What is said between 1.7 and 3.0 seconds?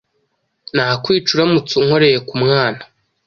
unkoreye kumwana